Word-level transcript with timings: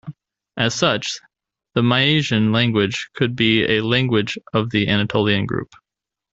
As 0.57 0.73
such, 0.73 1.19
the 1.75 1.83
Mysian 1.83 2.51
language 2.51 3.11
could 3.13 3.35
be 3.35 3.65
a 3.65 3.85
language 3.85 4.35
of 4.51 4.71
the 4.71 4.87
Anatolian 4.87 5.45
group. 5.45 5.69